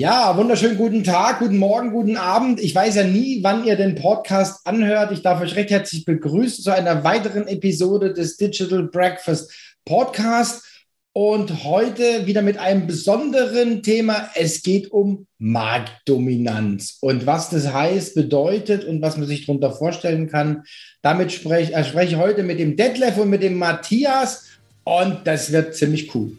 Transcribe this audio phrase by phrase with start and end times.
[0.00, 2.58] Ja, wunderschönen guten Tag, guten Morgen, guten Abend.
[2.58, 5.12] Ich weiß ja nie, wann ihr den Podcast anhört.
[5.12, 9.52] Ich darf euch recht herzlich begrüßen zu einer weiteren Episode des Digital Breakfast
[9.84, 10.64] Podcast.
[11.12, 14.30] Und heute wieder mit einem besonderen Thema.
[14.36, 20.30] Es geht um Marktdominanz und was das heißt, bedeutet und was man sich darunter vorstellen
[20.30, 20.62] kann.
[21.02, 24.46] Damit spreche, äh, spreche ich heute mit dem Detlef und mit dem Matthias
[24.82, 26.38] und das wird ziemlich cool.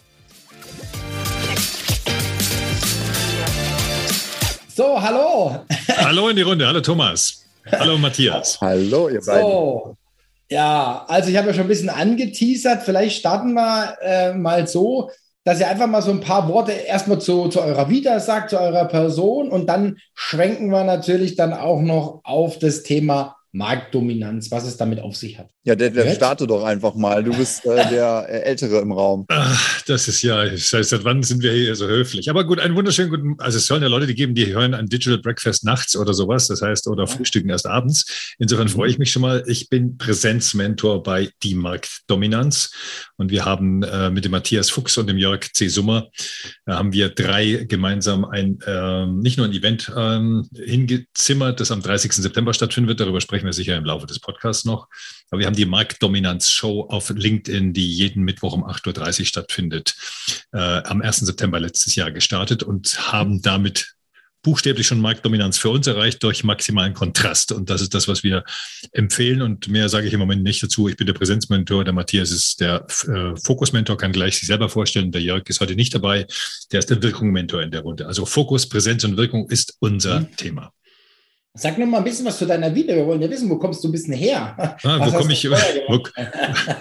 [4.73, 5.65] So, hallo.
[5.97, 6.65] Hallo in die Runde.
[6.65, 7.45] Hallo Thomas.
[7.69, 8.57] Hallo Matthias.
[8.61, 9.41] Hallo ihr beiden.
[9.41, 9.97] So,
[10.49, 12.83] ja, also ich habe ja schon ein bisschen angeteasert.
[12.83, 15.11] Vielleicht starten wir äh, mal so,
[15.43, 18.61] dass ihr einfach mal so ein paar Worte erstmal zu, zu eurer Vita sagt, zu
[18.61, 24.65] eurer Person und dann schwenken wir natürlich dann auch noch auf das Thema Marktdominanz, was
[24.65, 25.49] es damit auf sich hat.
[25.63, 27.23] Ja, der, der starte doch einfach mal.
[27.23, 29.25] Du bist äh, der äh, Ältere im Raum.
[29.27, 32.29] Ach, das ist ja, das heißt, seit wann sind wir hier so höflich?
[32.29, 34.87] Aber gut, einen wunderschönen guten, also es sollen ja Leute die geben, die hören ein
[34.87, 38.35] Digital Breakfast nachts oder sowas, das heißt, oder frühstücken erst abends.
[38.39, 39.43] Insofern freue ich mich schon mal.
[39.47, 42.71] Ich bin Präsenzmentor bei Die Marktdominanz
[43.17, 45.67] und wir haben äh, mit dem Matthias Fuchs und dem Jörg C.
[45.67, 46.09] Summer,
[46.65, 51.81] äh, haben wir drei gemeinsam ein, äh, nicht nur ein Event ähm, hingezimmert, das am
[51.81, 52.13] 30.
[52.13, 54.87] September stattfinden wird, darüber sprechen sprechen wir sicher im Laufe des Podcasts noch.
[55.31, 59.95] Aber wir haben die Marktdominanz-Show auf LinkedIn, die jeden Mittwoch um 8.30 Uhr stattfindet,
[60.51, 61.25] äh, am 1.
[61.25, 63.95] September letztes Jahr gestartet und haben damit
[64.43, 67.51] buchstäblich schon Marktdominanz für uns erreicht durch maximalen Kontrast.
[67.51, 68.43] Und das ist das, was wir
[68.91, 69.41] empfehlen.
[69.41, 70.87] Und mehr sage ich im Moment nicht dazu.
[70.87, 75.11] Ich bin der Präsenzmentor, der Matthias ist der äh, Fokusmentor, kann gleich sich selber vorstellen.
[75.11, 76.27] Der Jörg ist heute nicht dabei.
[76.71, 78.07] Der ist der Wirkung-Mentor in der Runde.
[78.07, 80.35] Also Fokus, Präsenz und Wirkung ist unser mhm.
[80.35, 80.73] Thema.
[81.53, 82.95] Sag noch mal ein bisschen was zu deiner Vita.
[82.95, 84.55] Wir wollen ja wissen, wo kommst du ein bisschen her?
[84.83, 85.99] Ah, wo komme ich, wo,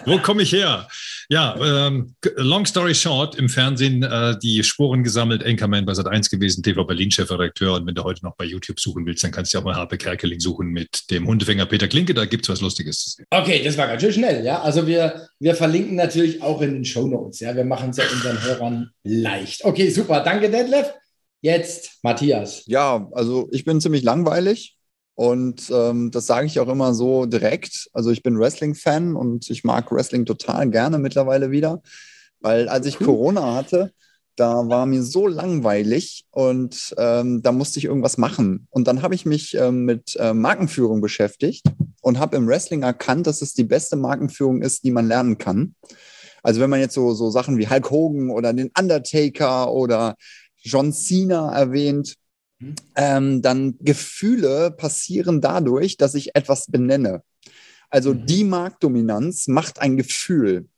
[0.06, 0.86] wo komm ich her?
[1.28, 1.56] Ja,
[1.88, 6.84] ähm, long story short, im Fernsehen äh, die Spuren gesammelt, Anchorman bei Sat1 gewesen, TV
[6.84, 7.75] Berlin Chefredakteur.
[7.75, 9.98] Und wenn du heute noch bei YouTube suchen willst, dann kannst du auch mal Harpe
[9.98, 12.14] Kerkeling suchen mit dem Hundefänger Peter Klinke.
[12.14, 13.19] Da gibt es was Lustiges.
[13.30, 14.44] Okay, das war ganz schön schnell.
[14.44, 17.41] Ja, also wir, wir verlinken natürlich auch in den Show Notes.
[17.41, 19.64] Ja, wir machen es ja unseren Hörern leicht.
[19.64, 20.20] Okay, super.
[20.20, 20.92] Danke, Detlef.
[21.40, 22.64] Jetzt, Matthias.
[22.66, 24.76] Ja, also ich bin ziemlich langweilig
[25.14, 27.88] und ähm, das sage ich auch immer so direkt.
[27.92, 31.82] Also ich bin Wrestling-Fan und ich mag Wrestling total gerne mittlerweile wieder,
[32.40, 33.06] weil als ich cool.
[33.06, 33.92] Corona hatte,
[34.36, 38.66] da war mir so langweilig und ähm, da musste ich irgendwas machen.
[38.70, 41.64] Und dann habe ich mich ähm, mit äh, Markenführung beschäftigt
[42.00, 45.74] und habe im Wrestling erkannt, dass es die beste Markenführung ist, die man lernen kann.
[46.42, 50.16] Also wenn man jetzt so, so Sachen wie Hulk Hogan oder den Undertaker oder
[50.60, 52.16] John Cena erwähnt,
[52.59, 52.75] mhm.
[52.97, 57.22] ähm, dann Gefühle passieren dadurch, dass ich etwas benenne.
[57.91, 58.26] Also mhm.
[58.26, 60.69] die Marktdominanz macht ein Gefühl.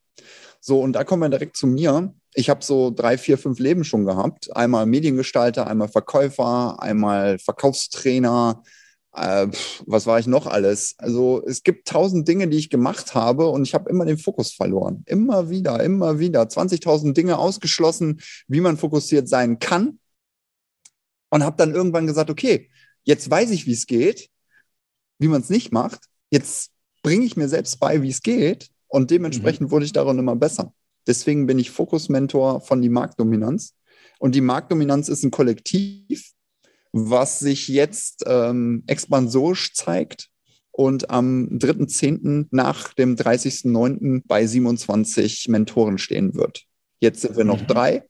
[0.59, 2.13] So, und da kommen wir direkt zu mir.
[2.33, 4.55] Ich habe so drei, vier, fünf Leben schon gehabt.
[4.55, 8.63] Einmal Mediengestalter, einmal Verkäufer, einmal Verkaufstrainer,
[9.15, 9.47] äh,
[9.85, 10.95] was war ich noch alles?
[10.97, 14.53] Also es gibt tausend Dinge, die ich gemacht habe und ich habe immer den Fokus
[14.53, 15.03] verloren.
[15.05, 16.43] Immer wieder, immer wieder.
[16.43, 19.99] 20.000 Dinge ausgeschlossen, wie man fokussiert sein kann.
[21.29, 22.69] Und habe dann irgendwann gesagt, okay,
[23.03, 24.29] jetzt weiß ich, wie es geht,
[25.17, 26.01] wie man es nicht macht.
[26.29, 26.71] Jetzt
[27.01, 28.69] bringe ich mir selbst bei, wie es geht.
[28.87, 29.71] Und dementsprechend mhm.
[29.71, 30.73] wurde ich darin immer besser.
[31.07, 33.75] Deswegen bin ich Fokusmentor von die Marktdominanz.
[34.19, 36.33] Und die Marktdominanz ist ein Kollektiv,
[36.93, 40.29] was sich jetzt ähm, expansorisch zeigt
[40.71, 42.47] und am 3.10.
[42.51, 44.21] nach dem 30.09.
[44.25, 46.65] bei 27 Mentoren stehen wird.
[46.99, 47.67] Jetzt sind wir noch mhm.
[47.67, 48.03] drei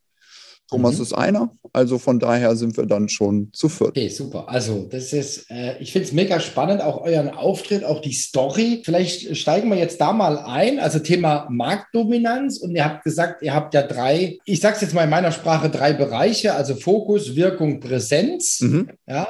[0.69, 1.03] Thomas mhm.
[1.03, 3.89] ist einer, also von daher sind wir dann schon zu viert.
[3.89, 4.49] Okay, super.
[4.49, 8.81] Also das ist, äh, ich finde es mega spannend, auch euren Auftritt, auch die Story.
[8.83, 10.79] Vielleicht steigen wir jetzt da mal ein.
[10.79, 14.93] Also Thema Marktdominanz und ihr habt gesagt, ihr habt ja drei, ich sage es jetzt
[14.93, 18.61] mal in meiner Sprache, drei Bereiche, also Fokus, Wirkung, Präsenz.
[18.61, 18.89] Mhm.
[19.07, 19.27] Ja,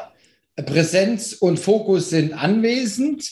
[0.56, 3.32] Präsenz und Fokus sind anwesend.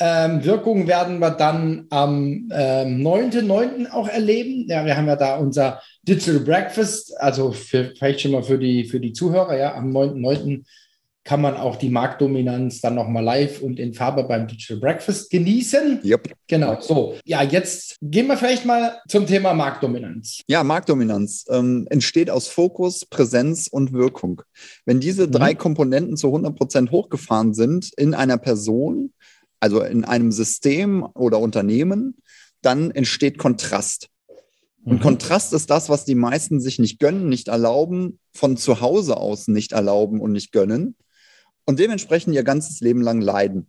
[0.00, 3.90] Ähm, Wirkung werden wir dann am ähm, 9.9.
[3.90, 4.66] auch erleben.
[4.68, 8.84] Ja, wir haben ja da unser Digital Breakfast, also für, vielleicht schon mal für die,
[8.84, 10.62] für die Zuhörer, ja, am 9.9.
[11.24, 16.00] kann man auch die Marktdominanz dann nochmal live und in Farbe beim Digital Breakfast genießen.
[16.04, 16.32] Yep.
[16.46, 17.16] Genau, so.
[17.24, 20.42] Ja, jetzt gehen wir vielleicht mal zum Thema Marktdominanz.
[20.46, 24.42] Ja, Marktdominanz ähm, entsteht aus Fokus, Präsenz und Wirkung.
[24.86, 25.32] Wenn diese mhm.
[25.32, 29.12] drei Komponenten zu 100 Prozent hochgefahren sind in einer Person,
[29.60, 32.16] also in einem System oder Unternehmen,
[32.62, 34.08] dann entsteht Kontrast.
[34.84, 35.00] Und mhm.
[35.00, 39.48] Kontrast ist das, was die meisten sich nicht gönnen, nicht erlauben, von zu Hause aus
[39.48, 40.96] nicht erlauben und nicht gönnen
[41.68, 43.66] und dementsprechend ihr ganzes Leben lang leiden.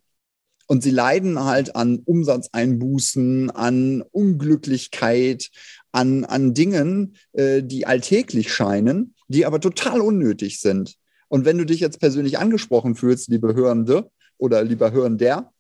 [0.68, 5.50] Und sie leiden halt an Umsatzeinbußen, an Unglücklichkeit,
[5.92, 10.96] an, an Dingen, äh, die alltäglich scheinen, die aber total unnötig sind.
[11.28, 15.52] Und wenn du dich jetzt persönlich angesprochen fühlst, liebe Hörende oder lieber Hörender,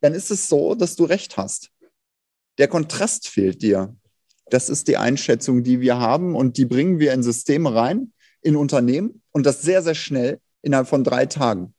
[0.00, 1.70] dann ist es so, dass du recht hast.
[2.58, 3.96] Der Kontrast fehlt dir.
[4.50, 8.12] Das ist die Einschätzung, die wir haben und die bringen wir in Systeme rein,
[8.42, 11.74] in Unternehmen und das sehr, sehr schnell innerhalb von drei Tagen.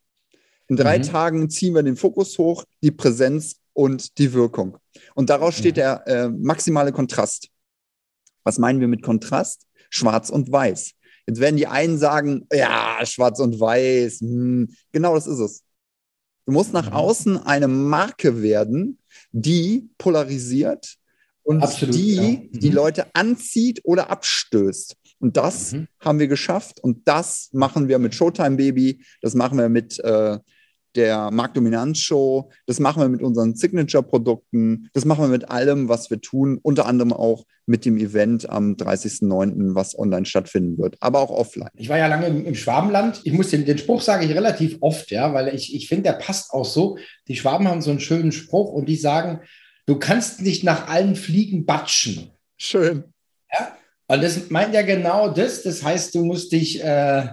[0.68, 1.03] In drei mhm.
[1.03, 4.77] Tagen ziehen wir den Fokus hoch, die Präsenz und die Wirkung.
[5.15, 7.50] Und daraus steht der äh, maximale Kontrast.
[8.44, 9.67] Was meinen wir mit Kontrast?
[9.89, 10.94] Schwarz und Weiß.
[11.27, 14.21] Jetzt werden die einen sagen, ja, schwarz und weiß.
[14.21, 15.63] Hm, genau das ist es.
[16.45, 16.95] Du musst nach mhm.
[16.95, 18.97] außen eine Marke werden,
[19.31, 20.97] die polarisiert
[21.43, 22.23] und Absolut, die ja.
[22.23, 22.49] mhm.
[22.51, 24.95] die Leute anzieht oder abstößt.
[25.19, 25.88] Und das mhm.
[25.99, 30.39] haben wir geschafft und das machen wir mit Showtime Baby, das machen wir mit äh,
[30.95, 36.21] der Marktdominanz-Show, das machen wir mit unseren Signature-Produkten, das machen wir mit allem, was wir
[36.21, 41.31] tun, unter anderem auch mit dem Event am 30.09., was online stattfinden wird, aber auch
[41.31, 41.69] offline.
[41.75, 43.21] Ich war ja lange im, im Schwabenland.
[43.23, 46.13] Ich muss den, den Spruch sage ich relativ oft, ja, weil ich, ich finde, der
[46.13, 46.97] passt auch so.
[47.27, 49.41] Die Schwaben haben so einen schönen Spruch und die sagen,
[49.85, 52.31] du kannst nicht nach allen Fliegen batschen.
[52.57, 53.05] Schön.
[53.51, 53.75] Ja,
[54.07, 55.63] und das meint ja genau das.
[55.63, 57.27] Das heißt, du musst dich, äh,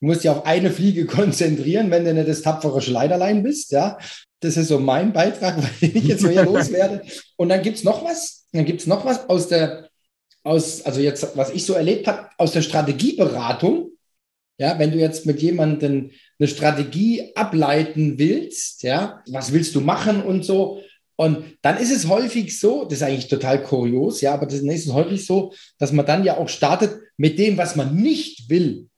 [0.00, 3.72] musst dich auf eine Fliege konzentrieren, wenn du nicht das tapfere Schleiderlein bist.
[3.72, 3.98] Ja,
[4.40, 7.02] das ist so mein Beitrag, weil ich jetzt wieder loswerde.
[7.36, 8.46] Und dann gibt es noch was.
[8.52, 9.88] Dann gibt es noch was aus der,
[10.42, 13.90] aus, also jetzt, was ich so erlebt habe, aus der Strategieberatung.
[14.58, 20.22] Ja, wenn du jetzt mit jemandem eine Strategie ableiten willst, ja, was willst du machen
[20.22, 20.82] und so,
[21.20, 24.92] und dann ist es häufig so, das ist eigentlich total kurios, ja, aber das ist
[24.92, 28.89] häufig so, dass man dann ja auch startet mit dem, was man nicht will.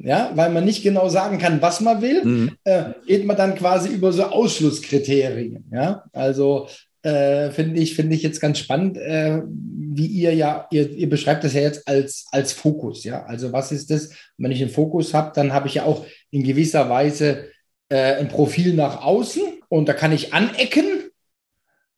[0.00, 2.56] Ja, weil man nicht genau sagen kann, was man will, mhm.
[2.62, 5.64] äh, geht man dann quasi über so Ausschlusskriterien.
[5.72, 6.68] Ja, also
[7.02, 11.42] äh, finde ich, finde ich jetzt ganz spannend, äh, wie ihr ja, ihr, ihr beschreibt
[11.42, 13.02] das ja jetzt als, als Fokus.
[13.02, 14.10] Ja, also was ist das?
[14.36, 17.46] Wenn ich einen Fokus habe, dann habe ich ja auch in gewisser Weise
[17.88, 21.10] äh, ein Profil nach außen und da kann ich anecken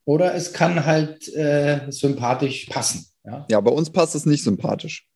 [0.05, 3.07] oder es kann halt äh, sympathisch passen.
[3.25, 3.47] Ja?
[3.51, 5.07] ja, bei uns passt es nicht sympathisch.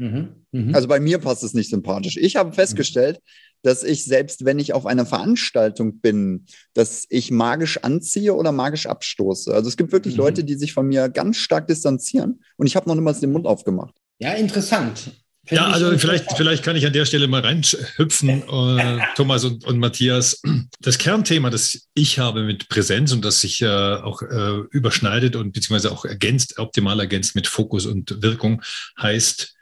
[0.00, 0.28] Mhm.
[0.52, 0.74] Mhm.
[0.74, 2.16] Also bei mir passt es nicht sympathisch.
[2.16, 3.58] Ich habe festgestellt, mhm.
[3.62, 8.86] dass ich selbst, wenn ich auf einer Veranstaltung bin, dass ich magisch anziehe oder magisch
[8.86, 9.52] abstoße.
[9.52, 10.20] Also es gibt wirklich mhm.
[10.20, 13.46] Leute, die sich von mir ganz stark distanzieren und ich habe noch niemals den Mund
[13.46, 13.94] aufgemacht.
[14.18, 15.12] Ja, interessant.
[15.50, 19.78] Ja, also vielleicht, vielleicht kann ich an der Stelle mal reinhüpfen, äh, Thomas und, und,
[19.78, 20.40] Matthias.
[20.80, 25.52] Das Kernthema, das ich habe mit Präsenz und das sich äh, auch äh, überschneidet und
[25.52, 28.62] beziehungsweise auch ergänzt, optimal ergänzt mit Fokus und Wirkung,
[29.00, 29.54] heißt,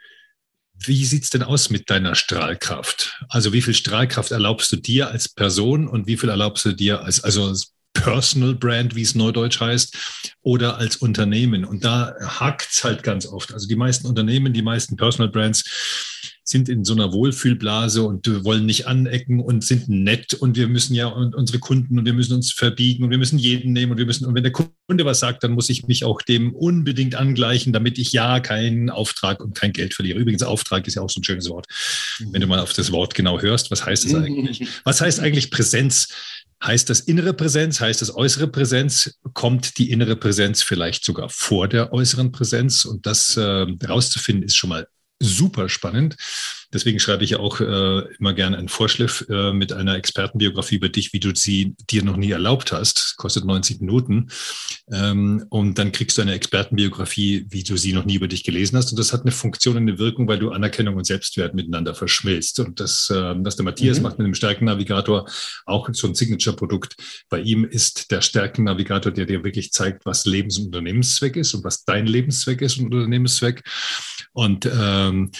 [0.80, 3.24] wie sieht's denn aus mit deiner Strahlkraft?
[3.28, 7.02] Also wie viel Strahlkraft erlaubst du dir als Person und wie viel erlaubst du dir
[7.02, 9.96] als, also als Personal Brand, wie es neudeutsch heißt,
[10.42, 11.64] oder als Unternehmen.
[11.64, 13.52] Und da hakt es halt ganz oft.
[13.52, 15.64] Also die meisten Unternehmen, die meisten Personal Brands
[16.48, 20.94] sind in so einer Wohlfühlblase und wollen nicht anecken und sind nett und wir müssen
[20.94, 24.06] ja unsere Kunden und wir müssen uns verbiegen und wir müssen jeden nehmen und wir
[24.06, 27.74] müssen, und wenn der Kunde was sagt, dann muss ich mich auch dem unbedingt angleichen,
[27.74, 30.18] damit ich ja keinen Auftrag und kein Geld verliere.
[30.18, 31.66] Übrigens, Auftrag ist ja auch so ein schönes Wort.
[32.30, 34.66] Wenn du mal auf das Wort genau hörst, was heißt das eigentlich?
[34.84, 36.08] Was heißt eigentlich Präsenz?
[36.64, 39.18] Heißt das innere Präsenz, heißt das äußere Präsenz?
[39.34, 42.84] Kommt die innere Präsenz vielleicht sogar vor der äußeren Präsenz?
[42.84, 44.88] Und das äh, herauszufinden ist schon mal
[45.20, 46.16] super spannend.
[46.70, 51.14] Deswegen schreibe ich auch äh, immer gerne einen Vorschliff äh, mit einer Expertenbiografie über dich,
[51.14, 53.14] wie du sie dir noch nie erlaubt hast.
[53.16, 54.28] Kostet 90 Minuten.
[54.92, 58.76] Ähm, und dann kriegst du eine Expertenbiografie, wie du sie noch nie über dich gelesen
[58.76, 58.90] hast.
[58.90, 62.60] Und das hat eine Funktion und eine Wirkung, weil du Anerkennung und Selbstwert miteinander verschmilzt.
[62.60, 64.02] Und das, äh, was der Matthias mhm.
[64.02, 65.26] macht mit dem Stärkennavigator,
[65.64, 66.96] auch so ein Signature-Produkt.
[67.30, 71.64] Bei ihm ist der Stärkennavigator, der dir wirklich zeigt, was Lebens- und Unternehmenszweck ist und
[71.64, 73.62] was dein Lebenszweck ist und Unternehmenszweck.
[74.38, 75.32] Und ähm,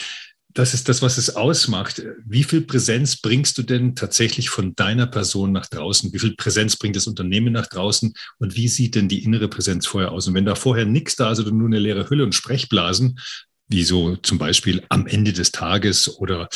[0.55, 2.03] das ist das, was es ausmacht.
[2.27, 6.13] Wie viel Präsenz bringst du denn tatsächlich von deiner Person nach draußen?
[6.13, 8.13] Wie viel Präsenz bringt das Unternehmen nach draußen?
[8.41, 10.27] Und wie sieht denn die innere Präsenz vorher aus?
[10.27, 13.21] Und wenn da vorher nichts da ist oder nur eine leere Hülle und Sprechblasen,
[13.69, 16.49] wie so zum Beispiel am Ende des Tages oder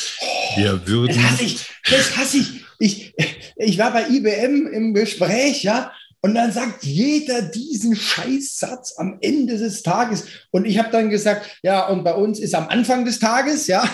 [0.57, 1.15] wir würden.
[1.15, 2.65] Das hasse ich, das hasse ich.
[2.79, 3.13] ich,
[3.55, 9.57] ich war bei IBM im Gespräch, ja, und dann sagt jeder diesen Scheißsatz am Ende
[9.57, 10.23] des Tages.
[10.51, 13.87] Und ich habe dann gesagt, ja, und bei uns ist am Anfang des Tages, ja.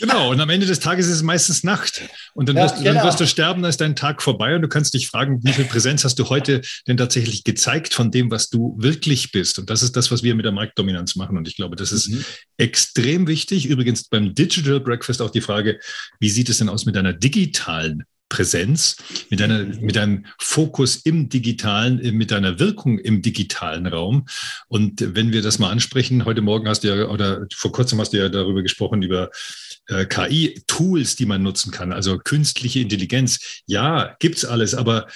[0.00, 2.00] Genau, und am Ende des Tages ist es meistens Nacht.
[2.32, 2.94] Und dann, ja, wirst, genau.
[2.94, 5.52] dann wirst du sterben, dann ist dein Tag vorbei und du kannst dich fragen, wie
[5.52, 9.58] viel Präsenz hast du heute denn tatsächlich gezeigt von dem, was du wirklich bist?
[9.58, 11.36] Und das ist das, was wir mit der Marktdominanz machen.
[11.36, 12.24] Und ich glaube, das ist mhm.
[12.56, 13.66] extrem wichtig.
[13.66, 15.78] Übrigens beim Digital Breakfast auch die Frage,
[16.18, 18.96] wie sieht es denn aus mit deiner digitalen Präsenz,
[19.28, 24.26] mit deiner, mit deinem Fokus im digitalen, mit deiner Wirkung im digitalen Raum.
[24.68, 28.14] Und wenn wir das mal ansprechen, heute Morgen hast du ja, oder vor kurzem hast
[28.14, 29.30] du ja darüber gesprochen, über
[29.88, 33.62] äh, KI-Tools, die man nutzen kann, also künstliche Intelligenz.
[33.66, 35.06] Ja, gibt's alles, aber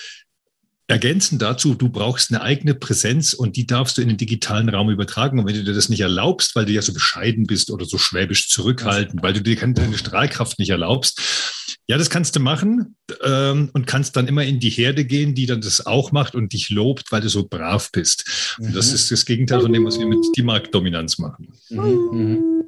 [0.87, 4.91] Ergänzend dazu, du brauchst eine eigene Präsenz und die darfst du in den digitalen Raum
[4.91, 5.39] übertragen.
[5.39, 7.97] Und wenn du dir das nicht erlaubst, weil du ja so bescheiden bist oder so
[7.97, 11.54] schwäbisch zurückhaltend, weil du dir deine Strahlkraft nicht erlaubst,
[11.87, 15.47] ja, das kannst du machen ähm, und kannst dann immer in die Herde gehen, die
[15.47, 18.57] dann das auch macht und dich lobt, weil du so brav bist.
[18.59, 18.67] Mhm.
[18.67, 18.95] Und das mhm.
[18.95, 21.53] ist das Gegenteil von dem, was wir mit die Marktdominanz machen.
[21.69, 22.09] Mhm.
[22.13, 22.65] Mhm.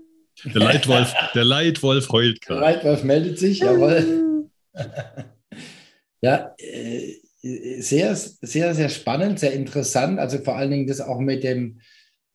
[0.53, 2.61] Der Leitwolf, der Leitwolf heult gerade.
[2.61, 4.51] Der Leitwolf meldet sich, jawohl.
[6.21, 7.15] ja, äh,
[7.81, 10.19] sehr, sehr, sehr spannend, sehr interessant.
[10.19, 11.81] Also vor allen Dingen das auch mit dem,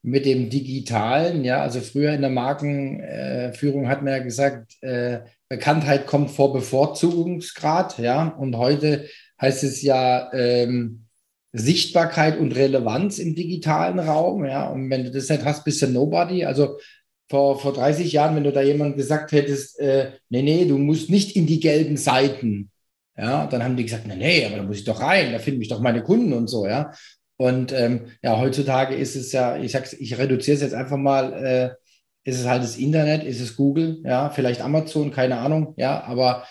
[0.01, 1.43] mit dem Digitalen.
[1.43, 5.19] Ja, also früher in der Markenführung hat man ja gesagt, äh,
[5.51, 7.99] Bekanntheit kommt vor Bevorzugungsgrad.
[7.99, 9.09] Ja, und heute
[9.41, 11.07] heißt es ja ähm,
[11.51, 14.45] Sichtbarkeit und Relevanz im digitalen Raum.
[14.45, 16.45] Ja, und wenn du das nicht hast, bist du Nobody.
[16.45, 16.77] Also
[17.29, 21.09] vor, vor 30 Jahren, wenn du da jemand gesagt hättest, äh, nee, nee, du musst
[21.09, 22.71] nicht in die gelben Seiten,
[23.17, 25.59] ja, dann haben die gesagt, nee, nee, aber da muss ich doch rein, da finden
[25.59, 26.93] mich doch meine Kunden und so, ja.
[27.35, 31.33] Und ähm, ja, heutzutage ist es ja, ich sag's, ich reduziere es jetzt einfach mal,
[31.33, 31.80] äh,
[32.23, 36.45] ist es halt das Internet, ist es Google, ja, vielleicht Amazon, keine Ahnung, ja, aber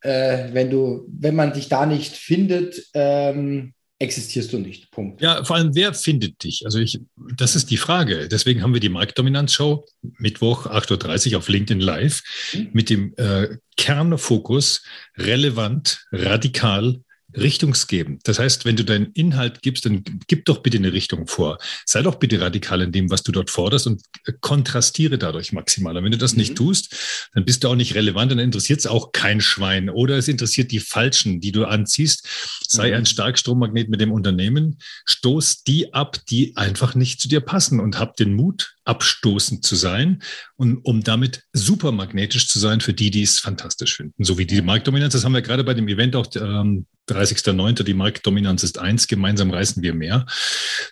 [0.00, 4.90] äh, wenn du, wenn man dich da nicht findet, ähm, existierst du nicht.
[4.92, 5.20] Punkt.
[5.20, 6.62] Ja, vor allem, wer findet dich?
[6.64, 7.00] Also ich,
[7.36, 8.28] das ist die Frage.
[8.28, 9.84] Deswegen haben wir die Marktdominanz-Show
[10.18, 12.22] Mittwoch 8.30 Uhr auf LinkedIn Live
[12.54, 12.68] mhm.
[12.72, 14.84] mit dem äh, Kernfokus
[15.16, 17.00] relevant, radikal,
[17.36, 18.26] richtungsgebend.
[18.26, 21.58] Das heißt, wenn du deinen Inhalt gibst, dann gib doch bitte eine Richtung vor.
[21.84, 24.02] Sei doch bitte radikal in dem, was du dort forderst und
[24.40, 25.96] kontrastiere dadurch maximal.
[25.96, 26.38] Und wenn du das mhm.
[26.38, 29.90] nicht tust, dann bist du auch nicht relevant und dann interessiert es auch kein Schwein.
[29.90, 32.26] Oder es interessiert die Falschen, die du anziehst.
[32.66, 32.96] Sei mhm.
[32.96, 37.98] ein Starkstrommagnet mit dem Unternehmen, stoß die ab, die einfach nicht zu dir passen und
[37.98, 40.22] hab den Mut, abstoßend zu sein
[40.56, 44.24] und um damit super magnetisch zu sein für die, die es fantastisch finden.
[44.24, 47.82] So wie die Marktdominanz, das haben wir gerade bei dem Event auch ähm, 30.09.
[47.82, 50.24] Die Marktdominanz ist eins, gemeinsam reißen wir mehr.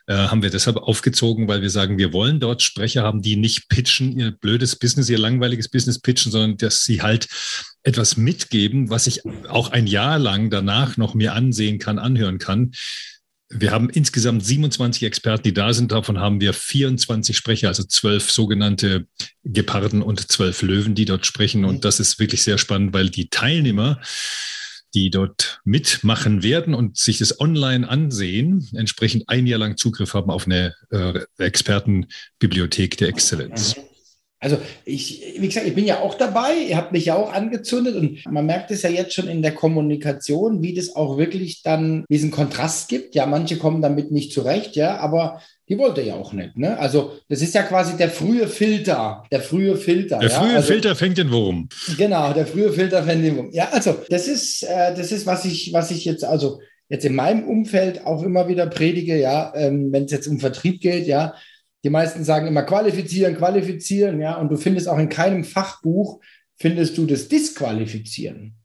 [0.07, 3.69] Äh, haben wir deshalb aufgezogen, weil wir sagen, wir wollen dort Sprecher haben, die nicht
[3.69, 7.29] pitchen, ihr blödes Business, ihr langweiliges Business pitchen, sondern dass sie halt
[7.83, 12.73] etwas mitgeben, was ich auch ein Jahr lang danach noch mir ansehen kann, anhören kann
[13.49, 15.93] wir haben insgesamt 27 Experten, die da sind.
[15.93, 19.07] Davon haben wir 24 Sprecher, also zwölf sogenannte
[19.45, 21.65] Geparden und zwölf Löwen, die dort sprechen.
[21.65, 24.01] Und das ist wirklich sehr spannend, weil die Teilnehmer,
[24.95, 30.31] die dort mitmachen werden und sich das online ansehen, entsprechend ein Jahr lang Zugriff haben
[30.31, 33.77] auf eine äh, Expertenbibliothek der Exzellenz.
[34.39, 37.97] Also ich, wie gesagt, ich bin ja auch dabei, ihr habt mich ja auch angezündet
[37.97, 42.05] und man merkt es ja jetzt schon in der Kommunikation, wie das auch wirklich dann
[42.11, 43.15] diesen Kontrast gibt.
[43.15, 46.57] Ja, manche kommen damit nicht zurecht, ja, aber die wollte ja auch nicht.
[46.57, 46.79] Ne?
[46.79, 50.19] Also das ist ja quasi der frühe Filter, der frühe Filter.
[50.19, 50.41] Der ja?
[50.41, 51.69] frühe also, Filter fängt den Wurm.
[51.97, 53.51] Genau, der frühe Filter fängt den Wurm.
[53.53, 57.15] Ja, also das ist, äh, das ist, was ich, was ich jetzt, also jetzt in
[57.15, 61.35] meinem Umfeld auch immer wieder predige, ja, ähm, wenn es jetzt um Vertrieb geht, ja,
[61.87, 66.21] die meisten sagen immer qualifizieren, qualifizieren, ja, und du findest auch in keinem Fachbuch
[66.57, 68.57] findest du das Disqualifizieren.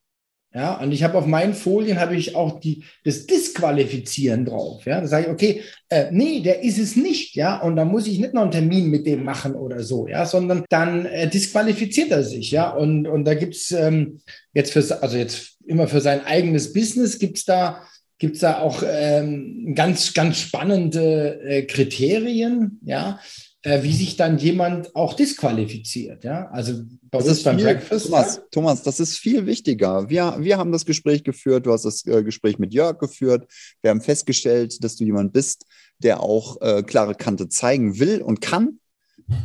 [0.55, 4.87] Ja, und ich habe auf meinen Folien habe ich auch die, das Disqualifizieren drauf.
[4.87, 8.07] Ja, da sage ich, okay, äh, nee, der ist es nicht, ja, und dann muss
[8.07, 12.09] ich nicht noch einen Termin mit dem machen oder so, ja, sondern dann äh, disqualifiziert
[12.09, 16.25] er sich, ja, und, und da gibt's ähm, jetzt für, also jetzt immer für sein
[16.25, 17.83] eigenes Business gibt's da
[18.21, 23.19] gibt es da auch ähm, ganz, ganz spannende äh, Kriterien, ja,
[23.63, 26.23] äh, wie sich dann jemand auch disqualifiziert.
[26.23, 28.05] Ja, also bei das uns beim viel, Breakfast.
[28.05, 28.41] Thomas?
[28.51, 30.07] Thomas, das ist viel wichtiger.
[30.07, 33.47] Wir, wir haben das Gespräch geführt, du hast das äh, Gespräch mit Jörg geführt.
[33.81, 35.65] Wir haben festgestellt, dass du jemand bist,
[35.97, 38.77] der auch äh, klare Kante zeigen will und kann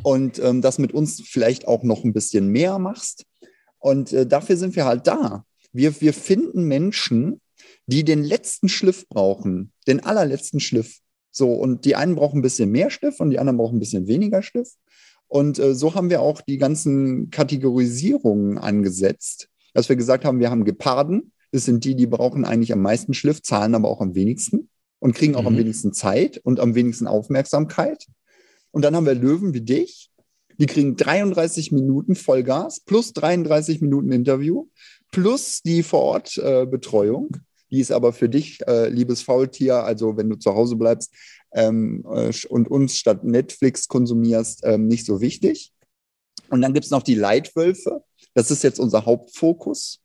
[0.02, 3.25] und ähm, das mit uns vielleicht auch noch ein bisschen mehr machst.
[3.78, 5.47] Und äh, dafür sind wir halt da.
[5.73, 7.40] Wir, wir finden Menschen,
[7.87, 10.99] die den letzten Schliff brauchen, den allerletzten Schliff.
[11.31, 14.07] So, und die einen brauchen ein bisschen mehr Schliff und die anderen brauchen ein bisschen
[14.07, 14.71] weniger Schliff.
[15.28, 20.50] Und äh, so haben wir auch die ganzen Kategorisierungen angesetzt, dass wir gesagt haben, wir
[20.50, 24.14] haben Geparden, Das sind die, die brauchen eigentlich am meisten Schliff, zahlen aber auch am
[24.14, 25.49] wenigsten und kriegen auch mhm.
[25.49, 28.07] am wenigsten Zeit und am wenigsten Aufmerksamkeit.
[28.71, 30.11] Und dann haben wir Löwen wie dich,
[30.59, 34.69] die kriegen 33 Minuten Vollgas plus 33 Minuten Interview
[35.12, 37.28] plus die Vorortbetreuung.
[37.35, 37.38] Äh,
[37.70, 41.12] die ist aber für dich, äh, liebes Faultier, also wenn du zu Hause bleibst
[41.52, 45.73] ähm, äh, und uns statt Netflix konsumierst, ähm, nicht so wichtig.
[46.50, 48.04] Und dann gibt es noch die Leitwölfe.
[48.35, 50.00] Das ist jetzt unser Hauptfokus.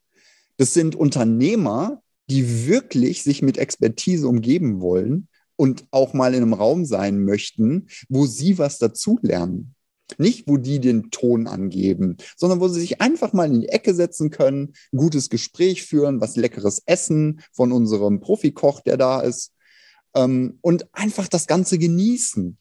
[0.58, 6.53] Das sind Unternehmer, die wirklich sich mit Expertise umgeben wollen und auch mal in einem
[6.53, 9.75] Raum sein möchten, wo sie was dazulernen.
[10.20, 13.94] Nicht, wo die den Ton angeben, sondern wo sie sich einfach mal in die Ecke
[13.94, 19.53] setzen können, ein gutes Gespräch führen, was leckeres Essen von unserem Profikoch, der da ist,
[20.15, 22.58] ähm, und einfach das Ganze genießen.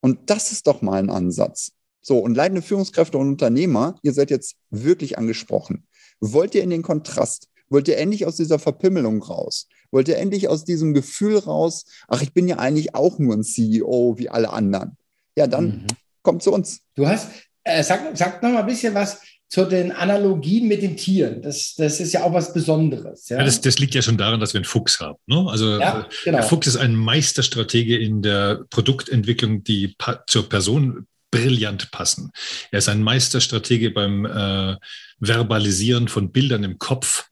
[0.00, 1.72] Und das ist doch mal ein Ansatz.
[2.00, 5.86] So, und leitende Führungskräfte und Unternehmer, ihr seid jetzt wirklich angesprochen.
[6.20, 7.48] Wollt ihr in den Kontrast?
[7.70, 9.68] Wollt ihr endlich aus dieser Verpimmelung raus?
[9.90, 13.42] Wollt ihr endlich aus diesem Gefühl raus, ach, ich bin ja eigentlich auch nur ein
[13.42, 14.98] CEO wie alle anderen?
[15.36, 15.86] Ja, dann mhm.
[16.24, 16.80] Kommt zu uns.
[16.96, 17.30] Du hast,
[17.62, 21.40] äh, sag, sag noch mal ein bisschen was zu den Analogien mit den Tieren.
[21.40, 23.28] Das, das ist ja auch was Besonderes.
[23.28, 23.38] Ja?
[23.38, 25.18] ja das, das, liegt ja schon daran, dass wir einen Fuchs haben.
[25.26, 25.46] Ne?
[25.48, 26.38] Also ja, äh, genau.
[26.38, 32.32] der Fuchs ist ein Meisterstratege in der Produktentwicklung, die pa zur Person brillant passen.
[32.72, 34.76] Er ist ein Meisterstratege beim äh,
[35.20, 37.28] Verbalisieren von Bildern im Kopf,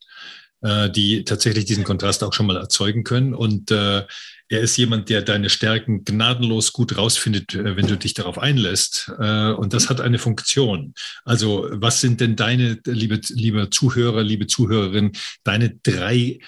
[0.62, 3.34] äh, die tatsächlich diesen Kontrast auch schon mal erzeugen können.
[3.34, 4.04] Und äh,
[4.48, 9.10] er ist jemand, der deine Stärken gnadenlos gut rausfindet, äh, wenn du dich darauf einlässt.
[9.18, 10.94] Äh, und das hat eine Funktion.
[11.24, 16.38] Also was sind denn deine, liebe, liebe Zuhörer, liebe Zuhörerin, deine drei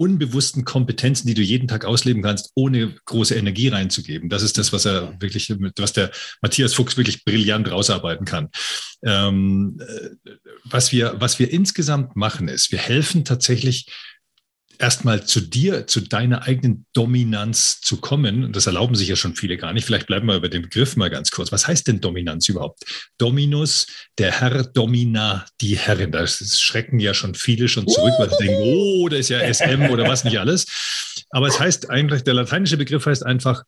[0.00, 4.30] unbewussten Kompetenzen, die du jeden Tag ausleben kannst, ohne große Energie reinzugeben.
[4.30, 8.48] Das ist das, was er wirklich, was der Matthias Fuchs wirklich brillant rausarbeiten kann.
[9.04, 10.30] Ähm, äh,
[10.64, 13.88] was wir, was wir insgesamt machen, ist, wir helfen tatsächlich
[14.80, 18.44] erstmal zu dir, zu deiner eigenen Dominanz zu kommen.
[18.44, 19.84] Und das erlauben sich ja schon viele gar nicht.
[19.84, 21.52] Vielleicht bleiben wir über den Begriff mal ganz kurz.
[21.52, 22.82] Was heißt denn Dominanz überhaupt?
[23.18, 23.86] Dominus,
[24.18, 26.12] der Herr, Domina, die Herrin.
[26.12, 29.90] Da schrecken ja schon viele schon zurück, weil sie denken, oh, da ist ja SM
[29.90, 31.19] oder was nicht alles.
[31.30, 33.62] Aber es heißt eigentlich, der lateinische Begriff heißt einfach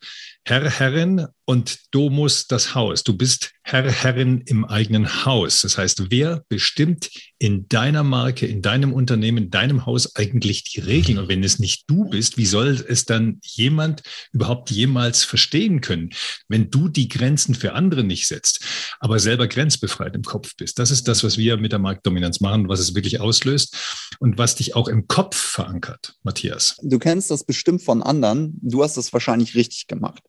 [0.44, 3.04] Herr, Herrin und Domus das Haus.
[3.04, 5.62] Du bist Herr, Herrin im eigenen Haus.
[5.62, 10.80] Das heißt, wer bestimmt in deiner Marke, in deinem Unternehmen, in deinem Haus eigentlich die
[10.80, 11.18] Regeln?
[11.18, 16.10] Und wenn es nicht du bist, wie soll es dann jemand überhaupt jemals verstehen können,
[16.48, 18.64] wenn du die Grenzen für andere nicht setzt,
[18.98, 20.80] aber selber grenzbefreit im Kopf bist?
[20.80, 23.76] Das ist das, was wir mit der Marktdominanz machen, was es wirklich auslöst
[24.18, 26.76] und was dich auch im Kopf verankert, Matthias.
[26.82, 28.58] Du kennst das bestimmt von anderen.
[28.62, 30.22] Du hast das wahrscheinlich richtig gemacht.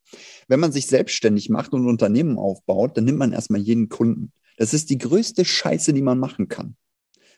[0.49, 4.33] Wenn man sich selbstständig macht und ein Unternehmen aufbaut, dann nimmt man erstmal jeden Kunden.
[4.57, 6.75] Das ist die größte Scheiße, die man machen kann.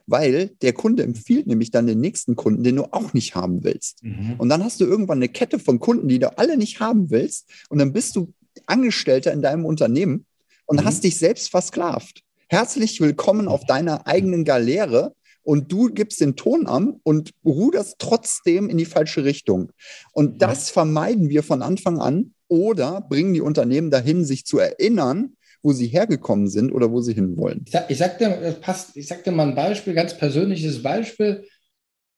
[0.08, 4.04] Weil der Kunde empfiehlt nämlich dann den nächsten Kunden, den du auch nicht haben willst.
[4.04, 4.34] Mhm.
[4.40, 7.48] Und dann hast du irgendwann eine Kette von Kunden, die du alle nicht haben willst.
[7.70, 8.34] Und dann bist du
[8.66, 10.26] Angestellter in deinem Unternehmen
[10.66, 10.86] und mhm.
[10.86, 12.24] hast dich selbst versklavt.
[12.50, 15.14] Herzlich willkommen auf deiner eigenen Galeere
[15.46, 19.72] und du gibst den Ton an und ruderst trotzdem in die falsche Richtung.
[20.12, 25.38] Und das vermeiden wir von Anfang an oder bringen die Unternehmen dahin, sich zu erinnern,
[25.64, 27.64] wo sie hergekommen sind oder wo sie hinwollen.
[27.66, 31.46] Ich, sag, ich sagte, das passt, ich sagte mal ein Beispiel, ganz persönliches Beispiel.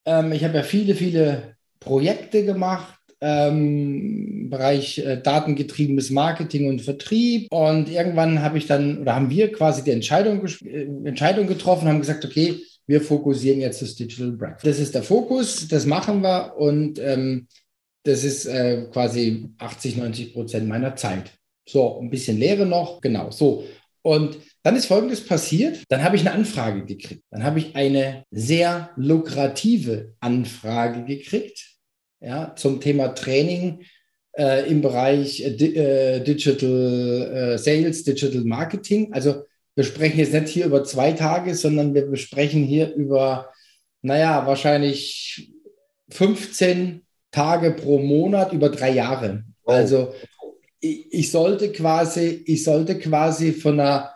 [0.06, 7.48] Ähm, ich habe ja viele, viele Projekte gemacht ähm, Bereich äh, datengetriebenes Marketing und Vertrieb.
[7.52, 12.00] Und irgendwann habe ich dann, oder haben wir quasi die Entscheidung, äh, Entscheidung getroffen, haben
[12.00, 14.66] gesagt, okay, wir fokussieren jetzt das Digital Breakfast.
[14.66, 17.48] Das ist der Fokus, das machen wir und ähm,
[18.04, 21.32] das ist äh, quasi 80, 90 Prozent meiner Zeit.
[21.68, 23.66] So, ein bisschen Lehre noch, genau, so.
[24.02, 25.84] Und dann ist Folgendes passiert.
[25.90, 27.24] Dann habe ich eine Anfrage gekriegt.
[27.30, 31.78] Dann habe ich eine sehr lukrative Anfrage gekriegt
[32.22, 33.84] ja, zum Thema Training
[34.38, 39.12] äh, im Bereich äh, äh Digital äh, Sales, Digital Marketing.
[39.12, 39.44] Also
[39.78, 43.54] wir sprechen jetzt nicht hier über zwei Tage, sondern wir besprechen hier über,
[44.02, 45.54] naja, wahrscheinlich
[46.10, 49.44] 15 Tage pro Monat über drei Jahre.
[49.66, 49.72] Oh.
[49.74, 50.16] Also
[50.80, 54.16] ich, ich, sollte quasi, ich sollte quasi von einer,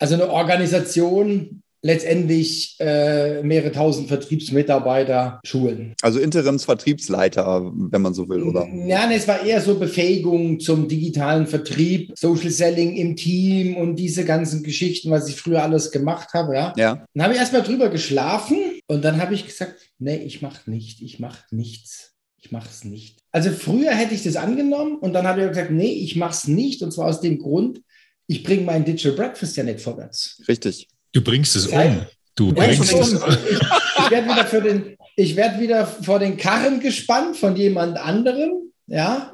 [0.00, 5.94] also eine Organisation letztendlich äh, mehrere tausend Vertriebsmitarbeiter schulen.
[6.00, 8.66] Also Interims-Vertriebsleiter, wenn man so will, oder?
[8.86, 14.24] Ja, es war eher so Befähigung zum digitalen Vertrieb, Social Selling im Team und diese
[14.24, 16.54] ganzen Geschichten, was ich früher alles gemacht habe.
[16.54, 16.72] Ja.
[16.76, 17.04] ja.
[17.14, 21.02] Dann habe ich erstmal drüber geschlafen und dann habe ich gesagt, nee, ich mache nicht,
[21.02, 22.10] ich mache nichts.
[22.44, 23.20] Ich mache es nicht.
[23.30, 26.48] Also früher hätte ich das angenommen und dann habe ich gesagt, nee, ich mache es
[26.48, 26.82] nicht.
[26.82, 27.82] Und zwar aus dem Grund,
[28.26, 30.42] ich bringe mein Digital Breakfast ja nicht vorwärts.
[30.48, 30.88] Richtig.
[31.12, 32.06] Du bringst es um.
[32.34, 33.22] Du bringst es um.
[33.28, 38.72] ich werde wieder, für den, ich werd wieder vor den Karren gespannt von jemand anderem,
[38.86, 39.32] ja,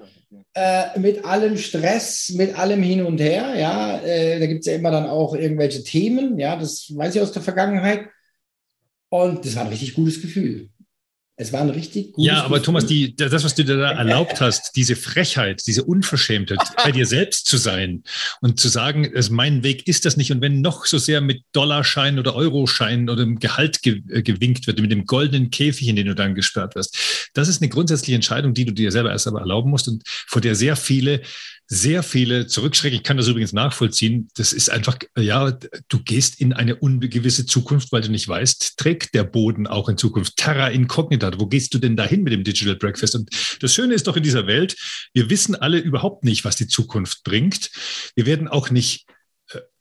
[0.54, 4.74] äh, mit allem Stress, mit allem hin und her, ja, äh, da gibt es ja
[4.74, 8.06] immer dann auch irgendwelche Themen, ja, das weiß ich aus der Vergangenheit.
[9.10, 10.68] Und das war ein richtig gutes Gefühl.
[11.40, 12.64] Es war ein richtig gutes Ja, aber Gefühl.
[12.64, 17.06] Thomas, die, das, was du dir da erlaubt hast, diese Frechheit, diese Unverschämtheit, bei dir
[17.06, 18.02] selbst zu sein
[18.40, 20.32] und zu sagen, also mein Weg ist das nicht.
[20.32, 24.66] Und wenn noch so sehr mit Dollarscheinen oder Euroscheinen oder im Gehalt ge äh, gewinkt
[24.66, 28.16] wird, mit dem goldenen Käfig, in den du dann gesperrt wirst, das ist eine grundsätzliche
[28.16, 31.22] Entscheidung, die du dir selber erst aber erlauben musst und vor der sehr viele
[31.70, 32.96] sehr viele zurückschrecken.
[32.96, 34.28] Ich kann das übrigens nachvollziehen.
[34.36, 35.52] Das ist einfach, ja,
[35.88, 39.98] du gehst in eine ungewisse Zukunft, weil du nicht weißt, trägt der Boden auch in
[39.98, 41.30] Zukunft Terra Incognita.
[41.38, 43.14] Wo gehst du denn dahin mit dem Digital Breakfast?
[43.14, 44.76] Und das Schöne ist doch in dieser Welt,
[45.12, 47.70] wir wissen alle überhaupt nicht, was die Zukunft bringt.
[48.16, 49.04] Wir werden auch nicht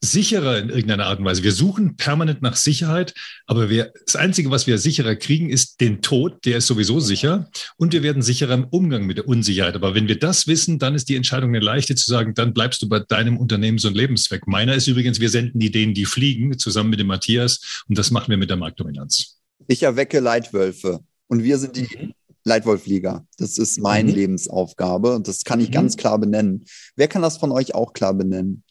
[0.01, 1.43] sicherer in irgendeiner Art und Weise.
[1.43, 3.13] Wir suchen permanent nach Sicherheit,
[3.45, 7.49] aber wir, das Einzige, was wir sicherer kriegen, ist den Tod, der ist sowieso sicher
[7.77, 9.75] und wir werden sicherer im Umgang mit der Unsicherheit.
[9.75, 12.81] Aber wenn wir das wissen, dann ist die Entscheidung eine leichte zu sagen, dann bleibst
[12.81, 14.47] du bei deinem Unternehmen so ein Lebenszweck.
[14.47, 18.29] Meiner ist übrigens, wir senden Ideen, die fliegen, zusammen mit dem Matthias und das machen
[18.29, 19.37] wir mit der Marktdominanz.
[19.67, 22.13] Ich erwecke Leitwölfe und wir sind die mhm.
[22.43, 23.25] Leitwolfliga.
[23.37, 24.15] Das ist meine mhm.
[24.15, 25.73] Lebensaufgabe und das kann ich mhm.
[25.73, 26.65] ganz klar benennen.
[26.95, 28.63] Wer kann das von euch auch klar benennen?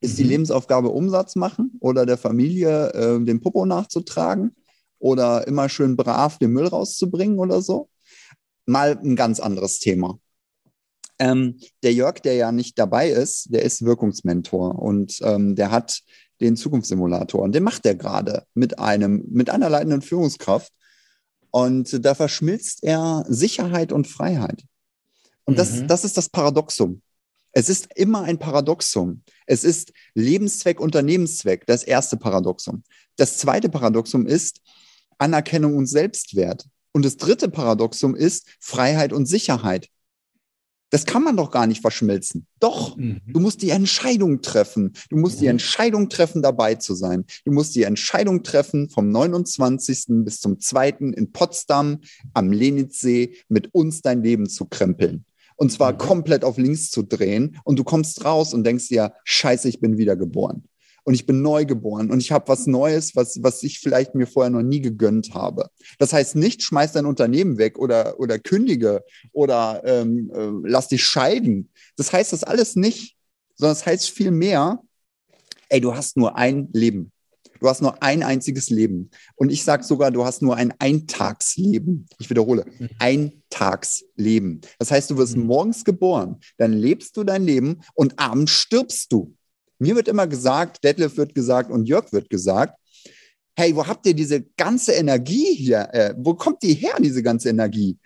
[0.00, 0.30] Ist die mhm.
[0.30, 4.54] Lebensaufgabe Umsatz machen oder der Familie äh, den Popo nachzutragen
[4.98, 7.88] oder immer schön brav den Müll rauszubringen oder so?
[8.66, 10.18] Mal ein ganz anderes Thema.
[11.18, 16.00] Ähm, der Jörg, der ja nicht dabei ist, der ist Wirkungsmentor und ähm, der hat
[16.40, 20.72] den Zukunftssimulator und den macht er gerade mit einem, mit einer leitenden Führungskraft.
[21.50, 24.64] Und da verschmilzt er Sicherheit und Freiheit.
[25.44, 25.88] Und das, mhm.
[25.88, 27.02] das ist das Paradoxum.
[27.52, 29.22] Es ist immer ein Paradoxum.
[29.50, 32.84] Es ist Lebenszweck, Unternehmenszweck, das erste Paradoxum.
[33.16, 34.60] Das zweite Paradoxum ist
[35.18, 36.68] Anerkennung und Selbstwert.
[36.92, 39.88] Und das dritte Paradoxum ist Freiheit und Sicherheit.
[40.90, 42.46] Das kann man doch gar nicht verschmelzen.
[42.60, 43.22] Doch, mhm.
[43.26, 44.92] du musst die Entscheidung treffen.
[45.08, 45.40] Du musst mhm.
[45.40, 47.24] die Entscheidung treffen, dabei zu sein.
[47.44, 50.04] Du musst die Entscheidung treffen, vom 29.
[50.24, 50.90] bis zum 2.
[51.16, 51.98] in Potsdam
[52.34, 55.24] am Lenitzsee mit uns dein Leben zu krempeln
[55.60, 59.68] und zwar komplett auf links zu drehen und du kommst raus und denkst dir, scheiße,
[59.68, 60.64] ich bin wiedergeboren
[61.04, 64.26] und ich bin neu geboren und ich habe was Neues, was, was ich vielleicht mir
[64.26, 65.68] vorher noch nie gegönnt habe.
[65.98, 71.04] Das heißt nicht, schmeiß dein Unternehmen weg oder, oder kündige oder ähm, äh, lass dich
[71.04, 71.68] scheiden.
[71.96, 73.18] Das heißt das alles nicht,
[73.56, 74.80] sondern es das heißt viel mehr,
[75.68, 77.12] ey, du hast nur ein Leben.
[77.60, 79.10] Du hast nur ein einziges Leben.
[79.36, 82.06] Und ich sage sogar, du hast nur ein Eintagsleben.
[82.18, 82.64] Ich wiederhole.
[82.98, 84.62] Eintagsleben.
[84.78, 85.46] Das heißt, du wirst mhm.
[85.46, 89.34] morgens geboren, dann lebst du dein Leben und abends stirbst du.
[89.78, 92.78] Mir wird immer gesagt, Detlef wird gesagt und Jörg wird gesagt,
[93.56, 95.88] hey, wo habt ihr diese ganze Energie hier?
[95.92, 97.98] Äh, wo kommt die her, diese ganze Energie?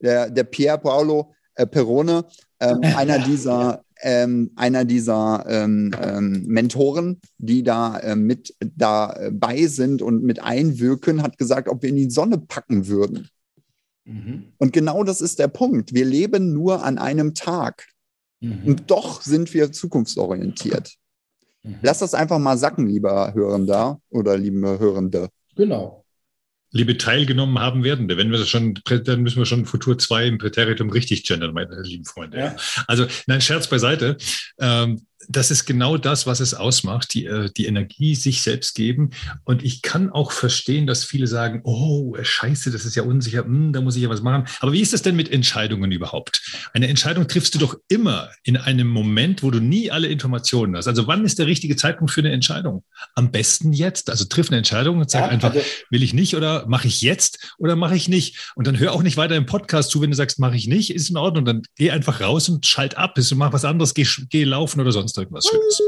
[0.00, 2.24] Der, der Pier Paolo äh, Perone,
[2.58, 10.02] äh, einer dieser ähm, einer dieser ähm, ähm, Mentoren, die da äh, mit dabei sind
[10.02, 13.28] und mit einwirken, hat gesagt, ob wir in die Sonne packen würden.
[14.04, 14.52] Mhm.
[14.58, 15.94] Und genau das ist der Punkt.
[15.94, 17.88] Wir leben nur an einem Tag.
[18.40, 18.62] Mhm.
[18.64, 20.94] Und doch sind wir zukunftsorientiert.
[21.64, 21.78] Mhm.
[21.82, 25.28] Lass das einfach mal sacken, lieber Hörender oder liebe Hörende.
[25.56, 26.04] Genau
[26.70, 28.16] liebe teilgenommen haben werdende.
[28.16, 31.80] Wenn wir das schon, dann müssen wir schon Futur 2 im Präteritum richtig gendern, meine
[31.82, 32.38] lieben Freunde.
[32.38, 32.56] Ja.
[32.86, 34.16] Also, nein, Scherz beiseite.
[34.58, 39.10] Ähm, das ist genau das, was es ausmacht, die, äh, die Energie sich selbst geben.
[39.44, 43.72] Und ich kann auch verstehen, dass viele sagen, oh, scheiße, das ist ja unsicher, hm,
[43.72, 44.46] da muss ich ja was machen.
[44.60, 46.42] Aber wie ist das denn mit Entscheidungen überhaupt?
[46.72, 50.86] Eine Entscheidung triffst du doch immer in einem Moment, wo du nie alle Informationen hast.
[50.86, 52.84] Also wann ist der richtige Zeitpunkt für eine Entscheidung?
[53.14, 54.10] Am besten jetzt.
[54.10, 57.00] Also triff eine Entscheidung und sag ja, einfach, also, will ich nicht oder mache ich
[57.00, 58.52] jetzt oder mache ich nicht?
[58.54, 60.94] Und dann hör auch nicht weiter im Podcast zu, wenn du sagst, mache ich nicht,
[60.94, 61.44] ist in Ordnung.
[61.44, 63.18] Dann geh einfach raus und schalt ab.
[63.34, 65.82] Mach was anderes, geh, geh laufen oder sonst irgendwas Schönes.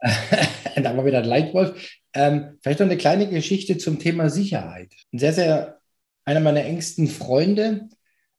[0.82, 2.00] da war wieder ein Leitwolf.
[2.14, 4.92] Ähm, vielleicht noch eine kleine Geschichte zum Thema Sicherheit.
[5.12, 5.80] Ein sehr, sehr,
[6.24, 7.88] einer meiner engsten Freunde,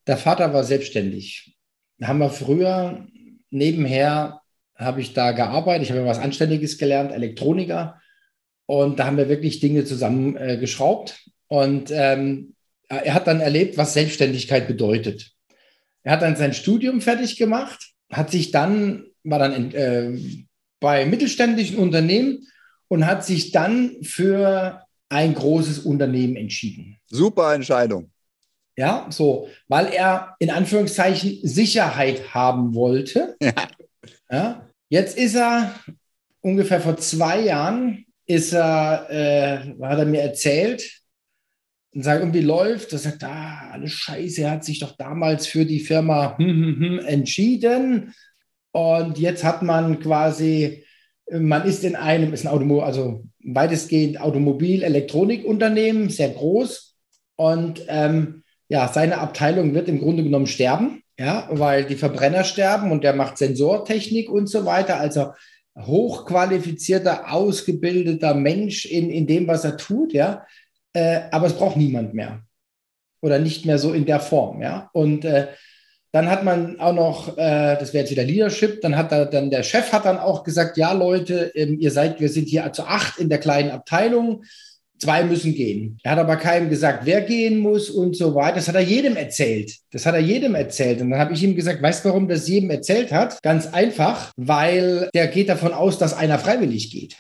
[0.07, 1.57] der Vater war selbstständig.
[1.97, 3.07] Da haben wir früher
[3.49, 4.41] nebenher,
[4.75, 5.83] habe ich da gearbeitet.
[5.83, 8.01] Ich habe was Anständiges gelernt, Elektroniker.
[8.65, 11.11] Und da haben wir wirklich Dinge zusammengeschraubt.
[11.11, 12.55] Äh, und ähm,
[12.89, 15.31] er hat dann erlebt, was Selbstständigkeit bedeutet.
[16.03, 20.17] Er hat dann sein Studium fertig gemacht, hat sich dann war dann in, äh,
[20.79, 22.47] bei mittelständischen Unternehmen
[22.87, 26.97] und hat sich dann für ein großes Unternehmen entschieden.
[27.07, 28.11] Super Entscheidung.
[28.75, 33.35] Ja, so, weil er in Anführungszeichen Sicherheit haben wollte.
[34.29, 34.37] Ja.
[34.37, 35.73] ja jetzt ist er
[36.41, 41.03] ungefähr vor zwei Jahren, ist er, äh, hat er mir erzählt,
[41.93, 45.65] und sagt, irgendwie läuft, da sagt, ah, alles scheiße, er hat sich doch damals für
[45.65, 48.13] die Firma hm, hm, hm, entschieden.
[48.73, 50.83] Und jetzt hat man quasi,
[51.31, 56.95] man ist in einem, ist ein Automobil, also weitestgehend Automobil-Elektronikunternehmen, sehr groß.
[57.35, 62.91] Und ähm, ja, seine Abteilung wird im Grunde genommen sterben, ja, weil die Verbrenner sterben
[62.91, 64.99] und der macht Sensortechnik und so weiter.
[64.99, 65.33] Also
[65.79, 70.45] hochqualifizierter, ausgebildeter Mensch in, in dem, was er tut, ja.
[70.93, 72.41] Äh, aber es braucht niemand mehr.
[73.21, 74.89] Oder nicht mehr so in der Form, ja.
[74.93, 75.49] Und äh,
[76.13, 79.49] dann hat man auch noch, äh, das wäre jetzt wieder Leadership, dann hat da, dann
[79.49, 82.83] der Chef hat dann auch gesagt, ja Leute, ähm, ihr seid, wir sind hier zu
[82.83, 84.43] acht in der kleinen Abteilung,
[84.99, 85.97] zwei müssen gehen.
[86.03, 88.55] Er hat aber keinem gesagt, wer gehen muss und so weiter.
[88.55, 89.75] Das hat er jedem erzählt.
[89.91, 91.01] Das hat er jedem erzählt.
[91.01, 93.41] Und dann habe ich ihm gesagt, weißt du, warum das jedem erzählt hat?
[93.41, 97.17] Ganz einfach, weil der geht davon aus, dass einer freiwillig geht.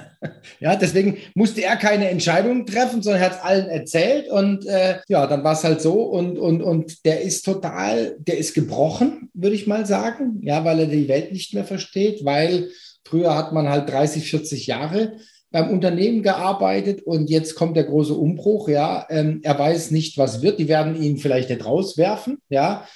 [0.60, 4.98] ja, deswegen musste er keine Entscheidung treffen, sondern er hat es allen erzählt und äh,
[5.08, 9.30] ja, dann war es halt so und, und, und der ist total, der ist gebrochen,
[9.34, 12.68] würde ich mal sagen, ja, weil er die Welt nicht mehr versteht, weil
[13.04, 15.16] früher hat man halt 30, 40 Jahre
[15.50, 20.42] beim Unternehmen gearbeitet und jetzt kommt der große Umbruch, ja, ähm, er weiß nicht, was
[20.42, 22.86] wird, die werden ihn vielleicht nicht rauswerfen, ja,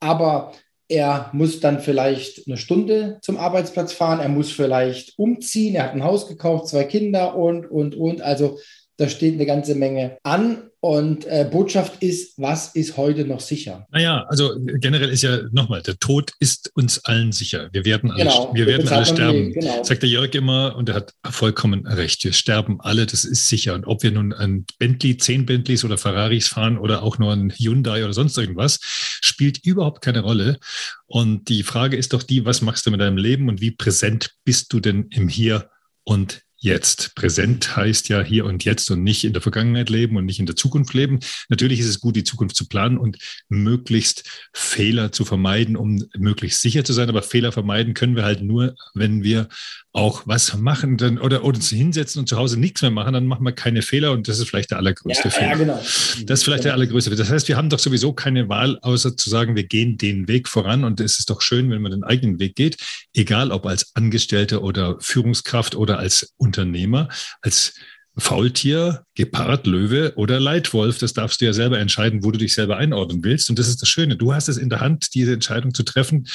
[0.00, 0.52] aber
[0.88, 5.94] er muss dann vielleicht eine Stunde zum Arbeitsplatz fahren, er muss vielleicht umziehen, er hat
[5.94, 8.22] ein Haus gekauft, zwei Kinder und, und, und.
[8.22, 8.58] Also
[8.96, 10.70] da steht eine ganze Menge an.
[10.86, 13.88] Und äh, Botschaft ist, was ist heute noch sicher?
[13.90, 17.68] Naja, also generell ist ja nochmal, der Tod ist uns allen sicher.
[17.72, 19.52] Wir werden alle, genau, wir werden alle sterben.
[19.52, 19.82] Genau.
[19.82, 22.22] Sagt der Jörg immer und er hat vollkommen recht.
[22.22, 23.74] Wir sterben alle, das ist sicher.
[23.74, 27.50] Und ob wir nun ein Bentley, zehn Bentleys oder Ferraris fahren oder auch nur ein
[27.50, 30.60] Hyundai oder sonst irgendwas, spielt überhaupt keine Rolle.
[31.06, 34.36] Und die Frage ist doch die, was machst du mit deinem Leben und wie präsent
[34.44, 35.68] bist du denn im Hier
[36.04, 37.14] und jetzt.
[37.14, 40.46] Präsent heißt ja hier und jetzt und nicht in der Vergangenheit leben und nicht in
[40.46, 41.20] der Zukunft leben.
[41.48, 46.60] Natürlich ist es gut, die Zukunft zu planen und möglichst Fehler zu vermeiden, um möglichst
[46.60, 47.08] sicher zu sein.
[47.08, 49.48] Aber Fehler vermeiden können wir halt nur, wenn wir
[49.96, 53.26] auch was machen dann, oder, oder uns hinsetzen und zu Hause nichts mehr machen, dann
[53.26, 55.50] machen wir keine Fehler und das ist vielleicht der allergrößte ja, Fehler.
[55.50, 55.80] Ja, genau.
[56.26, 57.22] Das ist vielleicht der allergrößte Fehler.
[57.22, 60.48] Das heißt, wir haben doch sowieso keine Wahl, außer zu sagen, wir gehen den Weg
[60.48, 62.76] voran und es ist doch schön, wenn man den eigenen Weg geht,
[63.14, 67.08] egal ob als Angestellter oder Führungskraft oder als Unternehmer,
[67.40, 67.72] als
[68.18, 72.76] Faultier, Gepard, Löwe oder Leitwolf, das darfst du ja selber entscheiden, wo du dich selber
[72.76, 73.48] einordnen willst.
[73.48, 74.16] Und das ist das Schöne.
[74.16, 76.26] Du hast es in der Hand, diese Entscheidung zu treffen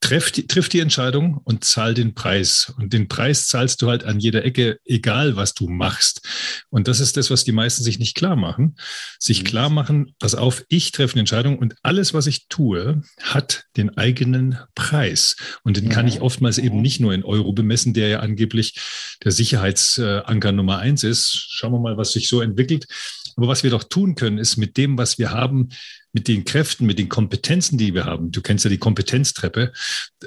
[0.00, 2.72] treff die, triff die Entscheidung und zahl den Preis.
[2.78, 6.22] Und den Preis zahlst du halt an jeder Ecke, egal was du machst.
[6.70, 8.76] Und das ist das, was die meisten sich nicht klar machen.
[9.18, 9.46] Sich mhm.
[9.46, 13.96] klar machen, pass auf, ich treffe eine Entscheidung und alles, was ich tue, hat den
[13.96, 15.36] eigenen Preis.
[15.64, 18.74] Und den kann ich oftmals eben nicht nur in Euro bemessen, der ja angeblich
[19.22, 21.30] der Sicherheitsanker Nummer eins ist.
[21.50, 22.86] Schauen wir mal, was sich so entwickelt.
[23.40, 25.70] Aber was wir doch tun können, ist mit dem, was wir haben,
[26.12, 29.72] mit den Kräften, mit den Kompetenzen, die wir haben, du kennst ja die Kompetenztreppe,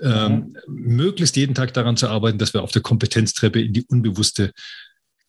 [0.01, 4.51] ähm, möglichst jeden Tag daran zu arbeiten, dass wir auf der Kompetenztreppe in die unbewusste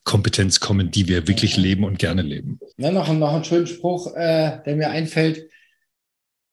[0.03, 2.59] Kompetenz kommen, die wir wirklich leben und gerne leben.
[2.77, 5.47] Ja, noch, noch einen schönen Spruch, äh, der mir einfällt.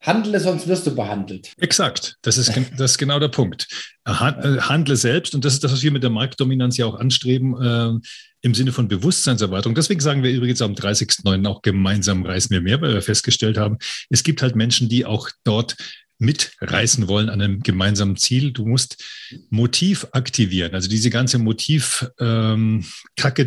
[0.03, 1.53] Handle, sonst wirst du behandelt.
[1.59, 3.69] Exakt, das ist, das ist genau der Punkt.
[4.05, 7.61] Äh, handle selbst, und das ist das, was wir mit der Marktdominanz ja auch anstreben,
[7.63, 8.09] äh,
[8.45, 9.77] im Sinne von Bewusstseinserweiterung.
[9.77, 11.47] Deswegen sagen wir übrigens am 30.09.
[11.47, 13.79] auch gemeinsam reisen wir mehr, weil wir festgestellt haben,
[14.11, 15.77] es gibt halt Menschen, die auch dort
[16.23, 18.53] mitreißen wollen an einem gemeinsamen Ziel.
[18.53, 19.05] Du musst
[19.51, 20.73] Motiv aktivieren.
[20.75, 22.85] Also diese ganze Motivkacke, ähm,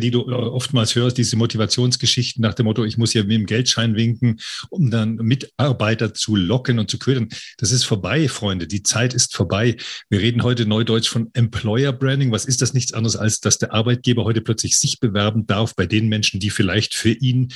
[0.00, 3.96] die du oftmals hörst, diese Motivationsgeschichten nach dem Motto, ich muss hier mit dem Geldschein
[3.96, 7.28] winken, um dann Mitarbeiter zu locken und zu ködern.
[7.56, 8.66] Das ist vorbei, Freunde.
[8.66, 9.76] Die Zeit ist vorbei.
[10.10, 12.30] Wir reden heute neudeutsch von Employer Branding.
[12.30, 15.86] Was ist das nichts anderes, als dass der Arbeitgeber heute plötzlich sich bewerben darf bei
[15.86, 17.48] den Menschen, die vielleicht für ihn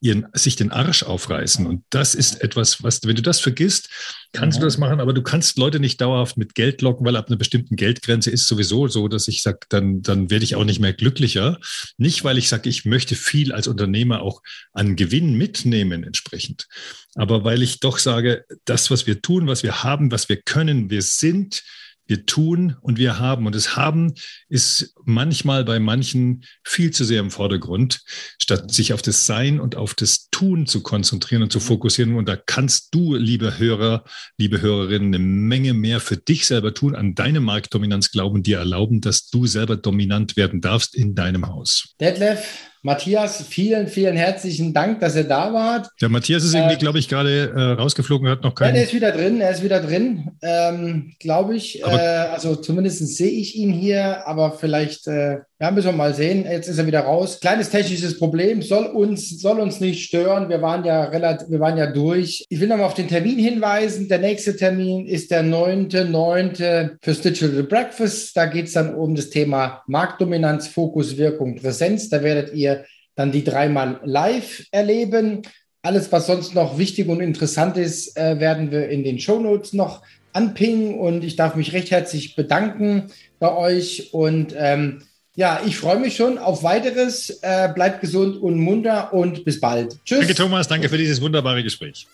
[0.00, 1.66] ihren, sich den Arsch aufreißen.
[1.66, 3.88] Und das ist etwas, was, wenn du das vergisst,
[4.32, 4.60] kannst ja.
[4.60, 7.36] du das machen, aber du kannst Leute nicht dauerhaft mit Geld locken, weil ab einer
[7.36, 10.92] bestimmten Geldgrenze ist sowieso so, dass ich sage, dann, dann werde ich auch nicht mehr
[10.92, 11.58] glücklicher.
[11.96, 16.66] Nicht, weil ich sage, ich möchte viel als Unternehmer auch an Gewinn mitnehmen entsprechend,
[17.14, 20.90] aber weil ich doch sage, das, was wir tun, was wir haben, was wir können,
[20.90, 21.62] wir sind,
[22.06, 23.46] wir tun und wir haben.
[23.46, 24.14] Und das Haben
[24.48, 28.02] ist manchmal bei manchen viel zu sehr im Vordergrund,
[28.40, 32.16] statt sich auf das Sein und auf das Tun zu konzentrieren und zu fokussieren.
[32.16, 34.04] Und da kannst du, liebe Hörer,
[34.36, 39.00] liebe Hörerinnen, eine Menge mehr für dich selber tun, an deine Marktdominanz glauben, dir erlauben,
[39.00, 41.94] dass du selber dominant werden darfst in deinem Haus.
[42.00, 45.88] Detlef, Matthias, vielen, vielen herzlichen Dank, dass ihr da wart.
[46.02, 48.68] Der Matthias ist irgendwie, äh, glaube ich, gerade äh, rausgeflogen, hat noch keinen.
[48.68, 51.80] Ja, der ist wieder drin, er ist wieder drin, ähm, glaube ich.
[51.82, 56.44] Äh, also zumindest sehe ich ihn hier, aber vielleicht, äh, ja, müssen wir mal sehen.
[56.44, 57.40] Jetzt ist er wieder raus.
[57.40, 60.50] Kleines technisches Problem, soll uns, soll uns nicht stören.
[60.50, 62.44] Wir waren ja relativ, wir waren ja durch.
[62.50, 64.06] Ich will nochmal auf den Termin hinweisen.
[64.08, 66.98] Der nächste Termin ist der 9.9.
[67.00, 68.36] fürs Digital Breakfast.
[68.36, 72.10] Da geht es dann um das Thema Marktdominanz, Fokus, Wirkung, Präsenz.
[72.10, 75.40] Da werdet ihr dann die dreimal live erleben.
[75.80, 79.72] Alles, was sonst noch wichtig und interessant ist, äh, werden wir in den Show Notes
[79.72, 80.02] noch
[80.34, 80.98] anpingen.
[80.98, 83.04] Und ich darf mich recht herzlich bedanken
[83.38, 85.00] bei euch und ähm,
[85.36, 87.30] ja, ich freue mich schon auf weiteres.
[87.42, 89.98] Äh, bleibt gesund und munter und bis bald.
[90.04, 90.20] Tschüss.
[90.20, 90.68] Danke, Thomas.
[90.68, 92.06] Danke für dieses wunderbare Gespräch.